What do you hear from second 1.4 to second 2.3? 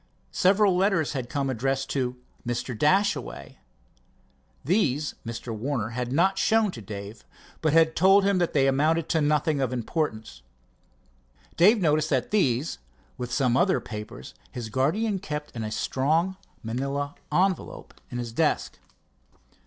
addressed to